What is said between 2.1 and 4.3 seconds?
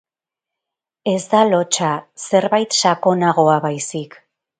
zerbait sakonagoa baizik.